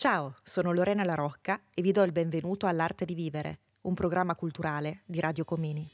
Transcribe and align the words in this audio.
Ciao, 0.00 0.34
sono 0.42 0.72
Lorena 0.72 1.04
La 1.04 1.14
Rocca 1.14 1.60
e 1.74 1.82
vi 1.82 1.92
do 1.92 2.02
il 2.04 2.10
benvenuto 2.10 2.66
all'Arte 2.66 3.04
di 3.04 3.12
Vivere, 3.12 3.58
un 3.82 3.92
programma 3.92 4.34
culturale 4.34 5.02
di 5.04 5.20
Radio 5.20 5.44
Comini. 5.44 5.86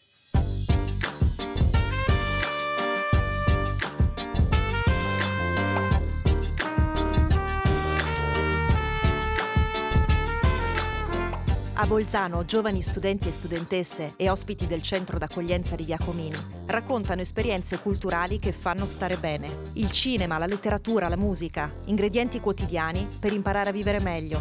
A 11.79 11.87
Bolzano, 11.87 12.47
giovani 12.47 12.81
studenti 12.81 13.29
e 13.29 13.31
studentesse 13.31 14.15
e 14.17 14.31
ospiti 14.31 14.67
del 14.67 14.81
centro 14.81 15.19
d'accoglienza 15.19 15.77
di 15.77 15.85
Via 15.85 15.99
Comini 16.03 16.39
raccontano 16.65 17.21
esperienze 17.21 17.79
culturali 17.81 18.39
che 18.39 18.53
fanno 18.53 18.87
stare 18.87 19.19
bene. 19.19 19.71
Il 19.75 19.91
cinema, 19.91 20.39
la 20.39 20.47
letteratura, 20.47 21.09
la 21.09 21.19
musica, 21.19 21.71
ingredienti 21.85 22.41
quotidiani 22.41 23.07
per 23.21 23.35
imparare 23.35 23.69
a 23.69 23.73
vivere 23.73 24.01
meglio. 24.01 24.41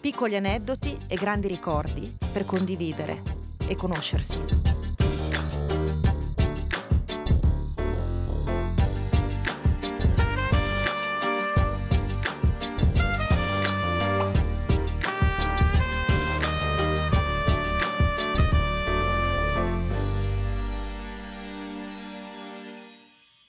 Piccoli 0.00 0.36
aneddoti 0.36 0.96
e 1.08 1.16
grandi 1.16 1.48
ricordi 1.48 2.16
per 2.32 2.44
condividere 2.44 3.20
e 3.66 3.74
conoscersi. 3.74 4.95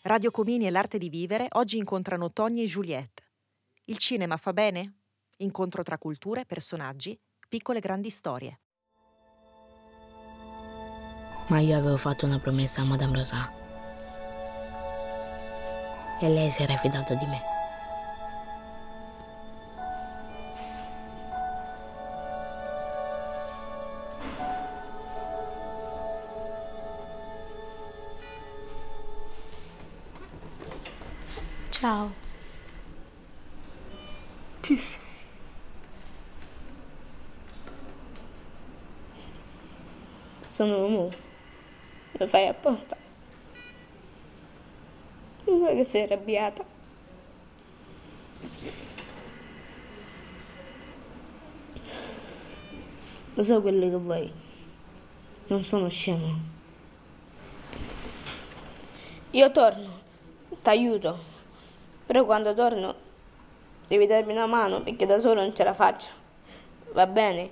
Radio 0.08 0.32
Comini 0.32 0.66
e 0.66 0.72
l'arte 0.72 0.98
di 0.98 1.10
vivere 1.10 1.48
oggi 1.56 1.76
incontrano 1.76 2.32
Tony 2.32 2.64
e 2.64 2.66
Juliette. 2.66 3.24
Il 3.88 3.98
cinema 3.98 4.38
fa 4.38 4.54
bene? 4.54 5.00
Incontro 5.40 5.84
tra 5.84 5.98
culture, 5.98 6.46
personaggi, 6.46 7.20
piccole 7.46 7.80
e 7.80 7.82
grandi 7.82 8.10
storie. 8.10 8.62
Ma 11.48 11.60
io 11.60 11.78
avevo 11.78 11.98
fatto 11.98 12.26
una 12.26 12.40
promessa 12.40 12.80
a 12.80 12.86
Madame 12.86 13.18
Rosa. 13.18 13.52
E 16.22 16.30
lei 16.30 16.50
si 16.52 16.64
era 16.64 16.78
fidata 16.78 17.14
di 17.14 17.26
me. 17.26 17.57
Ciao. 31.80 32.12
Chi 34.62 34.76
sei? 34.78 35.00
Sono 40.42 40.80
Mumu. 40.80 41.12
Lo 42.14 42.26
fai 42.26 42.48
apposta. 42.48 42.98
Lo 45.46 45.58
so 45.60 45.68
che 45.68 45.84
sei 45.84 46.02
arrabbiata. 46.02 46.66
Lo 53.36 53.44
so 53.44 53.62
quello 53.62 53.88
che 53.88 53.98
vuoi. 53.98 54.34
Non 55.46 55.64
sono 55.64 55.90
scemo. 55.90 56.40
Io 59.30 59.52
torno. 59.52 60.00
T'aiuto. 60.64 61.36
Però 62.08 62.24
quando 62.24 62.54
torno 62.54 62.96
devi 63.88 64.08
darmi 64.08 64.32
una 64.32 64.46
mano 64.46 64.82
perché 64.82 65.06
da 65.06 65.20
solo 65.20 65.42
non 65.42 65.54
ce 65.54 65.66
la 65.66 65.74
faccio. 65.74 66.12
Va 66.94 67.06
bene? 67.06 67.50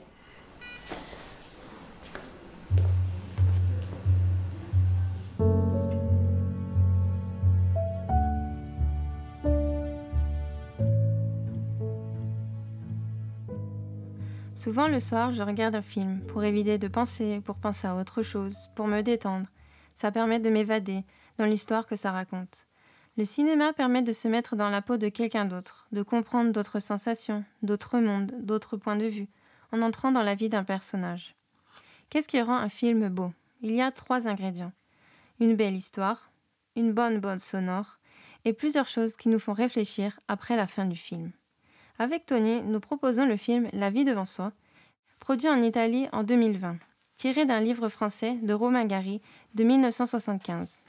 Souvent 14.56 14.88
le 14.88 15.00
soir, 15.00 15.32
je 15.32 15.44
regarde 15.44 15.76
un 15.76 15.84
film 15.84 16.22
pour 16.22 16.44
éviter 16.44 16.80
de 16.80 16.88
penser, 16.88 17.42
pour 17.42 17.58
penser 17.58 17.88
à 17.88 17.96
autre 17.96 18.24
chose, 18.24 18.72
pour 18.74 18.88
me 18.88 19.04
détendre. 19.04 19.48
Ça 19.96 20.12
permet 20.12 20.40
de 20.40 20.50
m'évader 20.50 21.04
dans 21.38 21.46
l'histoire 21.46 21.86
que 21.86 21.96
ça 21.96 22.12
raconte. 22.12 22.66
Le 23.18 23.24
cinéma 23.24 23.72
permet 23.72 24.02
de 24.02 24.12
se 24.12 24.28
mettre 24.28 24.58
dans 24.58 24.70
la 24.70 24.82
peau 24.82 24.98
de 24.98 25.08
quelqu'un 25.08 25.46
d'autre, 25.46 25.88
de 25.94 26.04
comprendre 26.04 26.52
d'autres 26.52 26.82
sensations, 26.82 27.46
d'autres 27.62 28.00
mondes, 28.00 28.34
d'autres 28.42 28.76
points 28.76 28.98
de 28.98 29.06
vue, 29.06 29.30
en 29.72 29.82
entrant 29.82 30.12
dans 30.12 30.22
la 30.22 30.36
vie 30.36 30.50
d'un 30.50 30.66
personnage. 30.66 31.34
Qu'est-ce 32.10 32.28
qui 32.28 32.42
rend 32.42 32.58
un 32.58 32.68
film 32.68 33.08
beau? 33.08 33.32
Il 33.62 33.72
y 33.72 33.82
a 33.82 33.92
trois 33.92 34.28
ingrédients. 34.28 34.74
Une 35.40 35.56
belle 35.56 35.76
histoire, 35.76 36.30
une 36.76 36.92
bonne 36.92 37.20
bande 37.20 37.40
sonore, 37.40 38.00
et 38.44 38.52
plusieurs 38.52 38.88
choses 38.88 39.16
qui 39.16 39.30
nous 39.30 39.40
font 39.40 39.54
réfléchir 39.54 40.20
après 40.28 40.58
la 40.58 40.68
fin 40.68 40.86
du 40.86 40.98
film. 40.98 41.32
Avec 41.98 42.26
Tony, 42.26 42.62
nous 42.64 42.82
proposons 42.82 43.26
le 43.26 43.38
film 43.38 43.70
La 43.72 43.90
vie 43.90 44.04
devant 44.04 44.26
soi, 44.26 44.52
produit 45.20 45.48
en 45.48 45.62
Italie 45.64 46.10
en 46.12 46.24
2020, 46.24 46.78
tiré 47.16 47.46
d'un 47.46 47.62
livre 47.62 47.88
français 47.88 48.38
de 48.42 48.54
Romain 48.54 48.86
Gary 48.86 49.22
de 49.54 49.64
1975. 49.64 50.80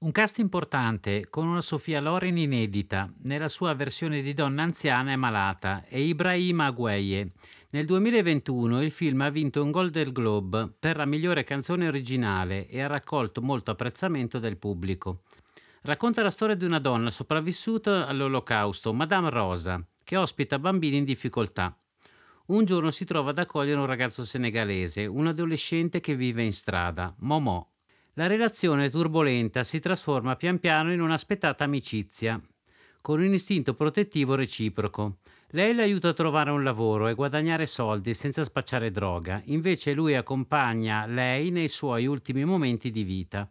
Un 0.00 0.12
cast 0.12 0.38
importante 0.38 1.26
con 1.28 1.44
una 1.44 1.60
Sofia 1.60 2.00
Loren 2.00 2.38
inedita 2.38 3.12
nella 3.22 3.48
sua 3.48 3.74
versione 3.74 4.22
di 4.22 4.32
donna 4.32 4.62
anziana 4.62 5.10
e 5.10 5.16
malata 5.16 5.84
e 5.88 6.02
Ibrahima 6.02 6.66
Agueye. 6.66 7.32
Nel 7.70 7.84
2021 7.84 8.80
il 8.80 8.92
film 8.92 9.22
ha 9.22 9.28
vinto 9.28 9.60
un 9.60 9.72
Golden 9.72 10.12
Globe 10.12 10.72
per 10.78 10.96
la 10.98 11.04
migliore 11.04 11.42
canzone 11.42 11.88
originale 11.88 12.68
e 12.68 12.80
ha 12.80 12.86
raccolto 12.86 13.42
molto 13.42 13.72
apprezzamento 13.72 14.38
del 14.38 14.56
pubblico. 14.56 15.22
Racconta 15.82 16.22
la 16.22 16.30
storia 16.30 16.54
di 16.54 16.64
una 16.64 16.78
donna 16.78 17.10
sopravvissuta 17.10 18.06
all'olocausto, 18.06 18.92
Madame 18.92 19.30
Rosa, 19.30 19.84
che 20.04 20.16
ospita 20.16 20.60
bambini 20.60 20.98
in 20.98 21.04
difficoltà. 21.04 21.76
Un 22.46 22.64
giorno 22.64 22.92
si 22.92 23.04
trova 23.04 23.30
ad 23.30 23.38
accogliere 23.38 23.80
un 23.80 23.86
ragazzo 23.86 24.24
senegalese, 24.24 25.06
un 25.06 25.26
adolescente 25.26 25.98
che 25.98 26.14
vive 26.14 26.44
in 26.44 26.52
strada, 26.52 27.12
Momo, 27.18 27.77
la 28.18 28.26
relazione 28.26 28.90
turbolenta 28.90 29.62
si 29.62 29.78
trasforma 29.78 30.34
pian 30.34 30.58
piano 30.58 30.92
in 30.92 31.00
un'aspettata 31.00 31.62
amicizia, 31.62 32.40
con 33.00 33.20
un 33.20 33.32
istinto 33.32 33.74
protettivo 33.74 34.34
reciproco. 34.34 35.18
Lei 35.50 35.72
le 35.72 35.84
aiuta 35.84 36.08
a 36.08 36.14
trovare 36.14 36.50
un 36.50 36.64
lavoro 36.64 37.06
e 37.06 37.14
guadagnare 37.14 37.66
soldi 37.66 38.14
senza 38.14 38.42
spacciare 38.42 38.90
droga, 38.90 39.40
invece 39.44 39.92
lui 39.92 40.16
accompagna 40.16 41.06
lei 41.06 41.50
nei 41.50 41.68
suoi 41.68 42.06
ultimi 42.06 42.44
momenti 42.44 42.90
di 42.90 43.04
vita. 43.04 43.48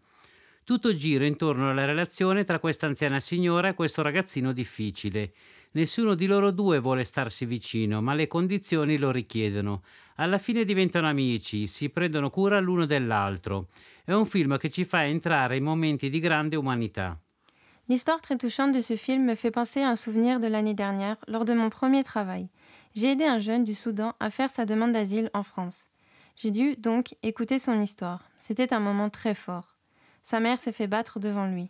Tutto 0.66 0.94
gira 0.94 1.26
intorno 1.26 1.70
alla 1.70 1.86
relazione 1.86 2.44
tra 2.44 2.60
questa 2.60 2.88
anziana 2.88 3.22
signora 3.22 3.70
e 3.70 3.74
questo 3.74 4.02
ragazzino 4.02 4.52
difficile. 4.52 5.32
Nessuno 5.72 6.14
di 6.14 6.26
loro 6.26 6.52
due 6.52 6.80
vuole 6.80 7.06
starsi 7.06 7.46
vicino, 7.46 8.02
ma 8.02 8.14
le 8.14 8.28
condizioni 8.28 8.98
lo 8.98 9.12
richiedono. 9.12 9.82
Alla 10.20 10.40
fine 10.40 10.66
diventano 10.66 11.08
amici, 11.08 11.68
si 11.68 11.90
prendono 11.90 12.32
cura 12.32 12.60
l'uno 12.60 12.86
dell'altro. 12.86 13.68
È 14.04 14.14
un 14.14 14.26
film 14.26 14.58
che 14.58 14.70
ci 14.70 14.84
fa 14.84 15.06
entrare 15.06 15.58
in 15.58 15.64
momenti 15.64 16.10
di 16.10 16.20
grande 16.20 16.56
umanità. 16.56 17.20
L'histoire 17.88 18.20
très 18.20 18.36
touchante 18.36 18.72
de 18.72 18.82
ce 18.82 18.96
film 18.96 19.26
me 19.26 19.36
fait 19.36 19.52
penser 19.52 19.82
à 19.82 19.90
un 19.90 19.96
souvenir 19.96 20.40
de 20.40 20.48
l'année 20.48 20.74
dernière 20.74 21.18
lors 21.28 21.46
de 21.46 21.54
mon 21.54 21.70
premier 21.70 22.04
travail. 22.04 22.50
J'ai 22.96 23.12
aidé 23.12 23.26
un 23.26 23.38
jeune 23.38 23.64
du 23.64 23.76
Soudan 23.76 24.16
à 24.20 24.32
faire 24.32 24.50
sa 24.50 24.66
demande 24.66 24.92
d'asile 24.92 25.30
en 25.34 25.44
France. 25.44 25.88
J'ai 26.36 26.50
dû 26.50 26.76
donc 26.78 27.16
écouter 27.22 27.60
son 27.60 27.80
histoire. 27.80 28.24
C'était 28.40 28.74
un 28.74 28.80
moment 28.80 29.10
très 29.10 29.36
fort. 29.36 29.78
Sa 30.24 30.40
mère 30.40 30.58
s'est 30.58 30.72
fait 30.72 30.88
battre 30.88 31.20
devant 31.20 31.46
lui. 31.46 31.70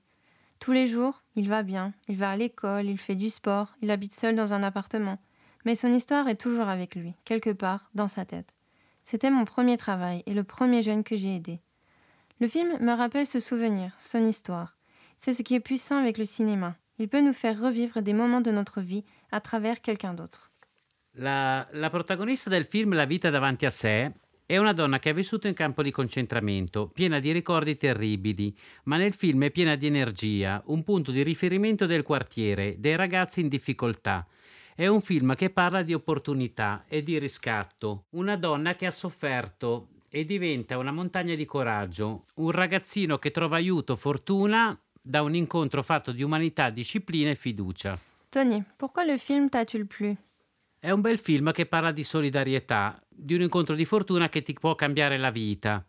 Tous 0.60 0.72
les 0.72 0.88
jours, 0.88 1.22
il 1.36 1.50
va 1.50 1.64
bien, 1.64 1.94
il 2.08 2.16
va 2.16 2.32
à 2.32 2.38
l'école, 2.38 2.86
il 2.86 2.98
fait 2.98 3.16
du 3.16 3.30
sport, 3.30 3.76
il 3.82 3.92
habite 3.92 4.14
seul 4.14 4.36
dans 4.36 4.54
un 4.54 4.64
appartement. 4.64 5.20
Mais 5.68 5.76
son 5.76 5.92
histoire 5.92 6.30
est 6.30 6.40
toujours 6.40 6.70
avec 6.70 6.96
lui, 6.96 7.14
quelque 7.26 7.50
part 7.50 7.90
dans 7.94 8.08
sa 8.08 8.24
tête. 8.24 8.54
C'était 9.04 9.30
mon 9.30 9.44
premier 9.44 9.76
travail 9.76 10.24
et 10.26 10.34
le 10.34 10.46
premier 10.46 10.82
jeune 10.82 11.04
que 11.04 11.18
j'ai 11.18 11.36
aidé. 11.36 11.60
Le 12.40 12.48
film 12.48 12.78
me 12.80 12.94
rappelle 12.94 13.26
ce 13.26 13.42
souvenir, 13.42 13.92
son 14.00 14.24
histoire. 14.24 14.78
C'est 15.20 15.34
ce 15.34 15.44
qui 15.44 15.56
est 15.56 15.60
puissant 15.60 15.98
avec 15.98 16.18
le 16.18 16.24
cinéma. 16.24 16.78
Il 17.00 17.10
peut 17.10 17.20
nous 17.20 17.34
faire 17.34 17.60
revivre 17.60 18.02
des 18.02 18.14
moments 18.14 18.40
de 18.40 18.50
notre 18.50 18.80
vie 18.80 19.04
à 19.30 19.42
travers 19.42 19.82
quelqu'un 19.82 20.14
d'autre. 20.14 20.52
La, 21.16 21.68
la, 21.74 21.90
protagonista 21.90 22.50
del 22.50 22.64
film 22.64 22.94
La 22.94 23.04
vita 23.04 23.30
davanti 23.30 23.66
a 23.66 23.70
sé 23.70 24.14
è 24.46 24.56
una 24.56 24.72
donna 24.72 25.00
che 25.00 25.10
ha 25.10 25.14
vissuto 25.14 25.50
in 25.50 25.54
campo 25.54 25.84
di 25.84 25.92
concentramento, 25.92 26.88
piena 26.88 27.20
di 27.20 27.34
ricordi 27.34 27.76
terribili, 27.76 28.56
ma 28.86 28.96
nel 28.96 29.12
film 29.12 29.44
è 29.44 29.52
piena 29.52 29.76
di 29.76 29.88
energia, 29.88 30.64
un 30.68 30.86
punto 30.86 31.12
di 31.12 31.24
riferimento 31.24 31.86
del 31.86 32.04
quartiere, 32.04 32.76
dei 32.80 32.96
ragazzi 32.96 33.42
in 33.42 33.50
difficoltà. 33.50 34.26
È 34.80 34.86
un 34.86 35.02
film 35.02 35.34
che 35.34 35.50
parla 35.50 35.82
di 35.82 35.96
opportunità 35.96 36.86
e 36.88 37.02
di 37.02 37.18
riscatto. 37.18 38.04
Una 38.10 38.38
donna 38.38 38.76
che 38.76 38.86
ha 38.86 38.92
sofferto 38.92 39.88
e 40.08 40.24
diventa 40.24 40.78
una 40.78 40.92
montagna 40.92 41.34
di 41.34 41.46
coraggio, 41.46 42.26
un 42.36 42.52
ragazzino 42.52 43.18
che 43.18 43.32
trova 43.32 43.56
aiuto, 43.56 43.96
fortuna 43.96 44.80
da 45.02 45.24
un 45.24 45.34
incontro 45.34 45.82
fatto 45.82 46.12
di 46.12 46.22
umanità, 46.22 46.70
disciplina 46.70 47.32
e 47.32 47.36
fiducia. 47.36 47.98
Tony, 48.30 48.64
pourquoi 48.76 49.06
le 49.08 49.18
film 49.18 49.50
t'a-t-il 49.50 49.88
plu 49.88 50.16
È 50.78 50.86
È 50.86 50.92
un 50.92 51.02
bel 51.02 51.18
film 51.18 51.52
che 51.54 51.66
parla 51.66 51.92
di 51.92 52.04
solidarietà, 52.04 53.02
di 53.10 53.34
un 53.34 53.42
incontro 53.42 53.74
di 53.74 53.84
fortuna 53.84 54.30
che 54.30 54.44
ti 54.44 54.54
può 54.54 54.76
cambiare 54.76 55.18
la 55.18 55.32
vita. 55.32 55.84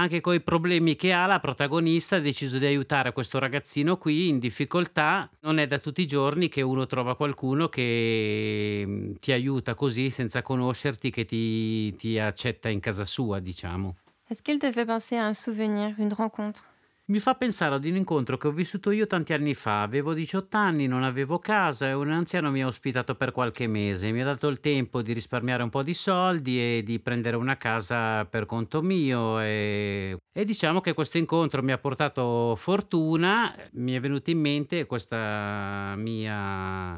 Anche 0.00 0.22
con 0.22 0.32
i 0.32 0.40
problemi 0.40 0.96
che 0.96 1.12
ha, 1.12 1.26
la 1.26 1.40
protagonista 1.40 2.16
ha 2.16 2.20
deciso 2.20 2.56
di 2.56 2.64
aiutare 2.64 3.12
questo 3.12 3.38
ragazzino 3.38 3.98
qui 3.98 4.28
in 4.28 4.38
difficoltà. 4.38 5.28
Non 5.40 5.58
è 5.58 5.66
da 5.66 5.78
tutti 5.78 6.00
i 6.00 6.06
giorni 6.06 6.48
che 6.48 6.62
uno 6.62 6.86
trova 6.86 7.14
qualcuno 7.16 7.68
che 7.68 8.82
mm, 8.86 9.12
ti 9.20 9.30
aiuta 9.32 9.74
così 9.74 10.08
senza 10.08 10.40
conoscerti, 10.40 11.10
che 11.10 11.26
ti, 11.26 11.94
ti 11.96 12.18
accetta 12.18 12.70
in 12.70 12.80
casa 12.80 13.04
sua, 13.04 13.40
diciamo. 13.40 13.96
Est-ce 14.30 14.40
qu'il 14.42 14.58
te 14.58 14.72
fait 14.72 14.86
penser 14.86 15.18
à 15.18 15.26
un 15.26 15.34
souvenir, 15.34 15.94
une 15.98 16.14
rencontre 16.14 16.62
Mi 17.10 17.18
fa 17.18 17.34
pensare 17.34 17.74
ad 17.74 17.84
un 17.84 17.96
incontro 17.96 18.36
che 18.36 18.46
ho 18.46 18.52
vissuto 18.52 18.92
io 18.92 19.08
tanti 19.08 19.32
anni 19.32 19.52
fa. 19.54 19.82
Avevo 19.82 20.14
18 20.14 20.56
anni, 20.56 20.86
non 20.86 21.02
avevo 21.02 21.40
casa 21.40 21.88
e 21.88 21.92
un 21.92 22.12
anziano 22.12 22.52
mi 22.52 22.62
ha 22.62 22.68
ospitato 22.68 23.16
per 23.16 23.32
qualche 23.32 23.66
mese. 23.66 24.12
Mi 24.12 24.20
ha 24.20 24.24
dato 24.24 24.46
il 24.46 24.60
tempo 24.60 25.02
di 25.02 25.12
risparmiare 25.12 25.64
un 25.64 25.70
po' 25.70 25.82
di 25.82 25.92
soldi 25.92 26.60
e 26.60 26.82
di 26.84 27.00
prendere 27.00 27.34
una 27.34 27.56
casa 27.56 28.24
per 28.26 28.46
conto 28.46 28.80
mio. 28.80 29.40
E, 29.40 30.18
e 30.32 30.44
diciamo 30.44 30.80
che 30.80 30.94
questo 30.94 31.18
incontro 31.18 31.64
mi 31.64 31.72
ha 31.72 31.78
portato 31.78 32.54
fortuna. 32.54 33.52
Mi 33.72 33.94
è 33.94 33.98
venuta 33.98 34.30
in 34.30 34.38
mente 34.38 34.86
questa 34.86 35.94
mia 35.96 36.96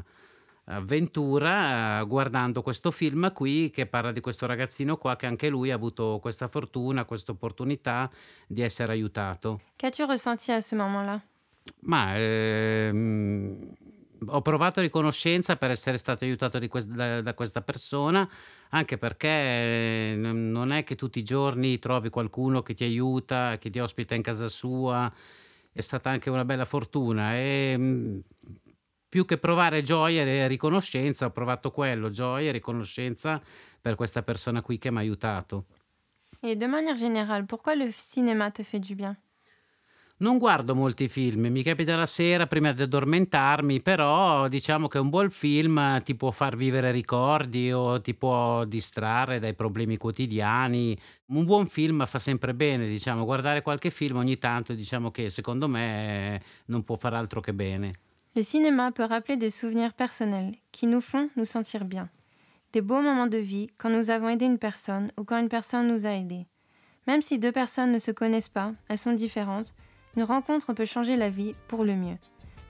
avventura 0.65 2.01
guardando 2.03 2.61
questo 2.61 2.91
film 2.91 3.31
qui 3.33 3.69
che 3.69 3.85
parla 3.85 4.11
di 4.11 4.21
questo 4.21 4.45
ragazzino 4.45 4.97
qua 4.97 5.15
che 5.15 5.25
anche 5.25 5.49
lui 5.49 5.71
ha 5.71 5.75
avuto 5.75 6.19
questa 6.21 6.47
fortuna, 6.47 7.05
questa 7.05 7.31
opportunità 7.31 8.09
di 8.47 8.61
essere 8.61 8.93
aiutato. 8.93 9.61
Qu'as-tu 9.77 10.05
ressenti 10.05 10.51
à 10.51 10.61
ce 10.61 10.75
moment-là 10.75 11.21
Ma 11.81 12.17
ehm, 12.17 13.73
ho 14.27 14.41
provato 14.41 14.81
riconoscenza 14.81 15.55
per 15.55 15.71
essere 15.71 15.97
stato 15.97 16.23
aiutato 16.23 16.59
quest- 16.67 16.89
da, 16.89 17.21
da 17.21 17.33
questa 17.33 17.61
persona, 17.61 18.27
anche 18.69 18.97
perché 18.97 19.27
eh, 19.27 20.13
n- 20.15 20.51
non 20.51 20.71
è 20.71 20.83
che 20.83 20.95
tutti 20.95 21.19
i 21.19 21.23
giorni 21.23 21.79
trovi 21.79 22.09
qualcuno 22.09 22.61
che 22.61 22.73
ti 22.73 22.83
aiuta, 22.83 23.57
che 23.57 23.69
ti 23.69 23.79
ospita 23.79 24.15
in 24.15 24.21
casa 24.21 24.47
sua. 24.49 25.11
È 25.71 25.81
stata 25.81 26.09
anche 26.09 26.29
una 26.29 26.45
bella 26.45 26.65
fortuna 26.65 27.35
e 27.35 27.75
mm, 27.77 28.19
più 29.13 29.25
che 29.25 29.37
provare 29.37 29.83
gioia 29.83 30.23
e 30.23 30.47
riconoscenza, 30.47 31.27
ho 31.27 31.29
provato 31.29 31.69
quello, 31.69 32.09
gioia 32.09 32.49
e 32.49 32.51
riconoscenza 32.51 33.39
per 33.79 33.93
questa 33.93 34.23
persona 34.23 34.63
qui 34.63 34.79
che 34.79 34.89
mi 34.89 34.97
ha 34.97 35.01
aiutato. 35.01 35.65
Et 36.41 36.57
de 36.57 36.65
manière 36.65 36.97
générale, 36.97 37.45
pourquoi 37.45 37.77
le 37.77 37.91
cinéma 37.91 38.49
te 38.49 38.63
fait 38.63 38.79
du 38.83 38.95
bien 38.95 39.15
Non 40.17 40.39
guardo 40.39 40.73
molti 40.73 41.07
film, 41.09 41.45
mi 41.45 41.61
capita 41.61 41.95
la 41.95 42.07
sera 42.07 42.47
prima 42.47 42.71
di 42.71 42.81
addormentarmi, 42.81 43.83
però 43.83 44.47
diciamo 44.47 44.87
che 44.87 44.97
un 44.97 45.09
buon 45.09 45.29
film 45.29 46.01
ti 46.01 46.15
può 46.15 46.31
far 46.31 46.55
vivere 46.55 46.89
ricordi 46.89 47.71
o 47.71 48.01
ti 48.01 48.15
può 48.15 48.65
distrarre 48.65 49.39
dai 49.39 49.53
problemi 49.53 49.97
quotidiani. 49.97 50.97
Un 51.27 51.45
buon 51.45 51.67
film 51.67 52.03
fa 52.07 52.17
sempre 52.17 52.55
bene, 52.55 52.87
diciamo, 52.87 53.25
guardare 53.25 53.61
qualche 53.61 53.91
film 53.91 54.17
ogni 54.17 54.39
tanto, 54.39 54.73
diciamo 54.73 55.11
che 55.11 55.29
secondo 55.29 55.67
me 55.67 56.41
non 56.65 56.83
può 56.83 56.95
far 56.95 57.13
altro 57.13 57.41
che 57.41 57.53
bene. 57.53 57.93
Le 58.35 58.41
cinéma 58.41 58.91
peut 58.91 59.03
rappeler 59.03 59.37
des 59.37 59.51
souvenirs 59.51 59.93
personnels 59.93 60.55
qui 60.71 60.87
nous 60.87 61.01
font 61.01 61.29
nous 61.35 61.45
sentir 61.45 61.85
bien. 61.85 62.09
Des 62.71 62.81
beaux 62.81 63.01
moments 63.01 63.27
de 63.27 63.37
vie 63.37 63.67
quand 63.77 63.91
nous 63.91 64.09
avons 64.09 64.27
aidé 64.27 64.45
une 64.45 64.57
personne 64.57 65.11
ou 65.19 65.23
quand 65.23 65.37
une 65.37 65.49
personne 65.49 65.87
nous 65.87 66.07
a 66.07 66.11
aidés. 66.11 66.47
Même 67.05 67.21
si 67.21 67.37
deux 67.37 67.51
personnes 67.51 67.91
ne 67.91 67.99
se 67.99 68.09
connaissent 68.09 68.49
pas, 68.49 68.71
elles 68.87 68.97
sont 68.97 69.13
différentes, 69.13 69.75
une 70.17 70.23
rencontre 70.23 70.73
peut 70.73 70.85
changer 70.85 71.15
la 71.15 71.29
vie 71.29 71.53
pour 71.67 71.85
le 71.85 71.95
mieux. 71.95 72.17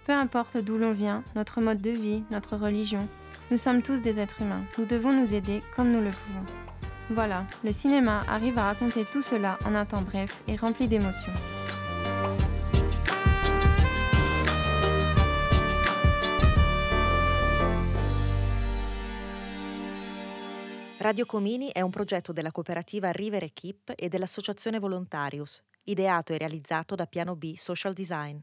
Peu 0.06 0.12
importe 0.12 0.58
d'où 0.58 0.78
l'on 0.78 0.92
vient, 0.92 1.24
notre 1.34 1.62
mode 1.62 1.82
de 1.82 1.92
vie, 1.92 2.24
notre 2.30 2.58
religion, 2.58 3.08
nous 3.50 3.58
sommes 3.58 3.82
tous 3.82 4.02
des 4.02 4.20
êtres 4.20 4.42
humains. 4.42 4.66
Nous 4.78 4.86
devons 4.86 5.14
nous 5.14 5.34
aider 5.34 5.62
comme 5.78 5.92
nous 5.94 6.02
le 6.02 6.10
pouvons. 6.10 6.46
Voilà, 7.10 7.46
le 7.64 7.72
cinéma 7.72 8.24
arrive 8.28 8.58
à 8.58 8.64
raconter 8.64 9.06
tout 9.06 9.22
cela 9.22 9.58
en 9.66 9.76
un 9.76 9.86
temps 9.86 10.02
bref 10.02 10.44
et 10.50 10.58
rempli 10.58 10.90
d'émotions. 10.90 11.32
Radio 21.04 21.26
Comini 21.26 21.70
è 21.74 21.82
un 21.82 21.90
progetto 21.90 22.32
della 22.32 22.54
cooperativa 22.54 23.12
River 23.12 23.44
Equip 23.44 23.92
e 23.94 24.08
dell'associazione 24.08 24.80
Volontarius, 24.80 25.62
ideato 25.84 26.32
e 26.32 26.38
realizzato 26.38 26.96
da 26.96 27.06
Piano 27.08 27.36
B 27.36 27.56
Social 27.58 27.92
Design. 27.92 28.38